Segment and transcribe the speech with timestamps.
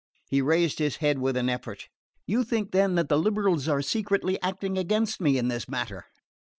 [0.27, 1.87] He raised his head with an effort.
[2.25, 6.05] "You think, then, that the liberals are secretly acting against me in this matter?"